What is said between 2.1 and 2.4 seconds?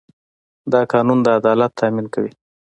کوي.